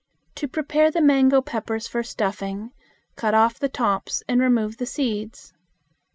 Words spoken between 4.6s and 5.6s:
the seeds.